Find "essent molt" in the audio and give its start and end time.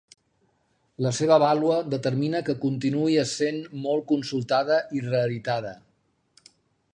3.25-4.09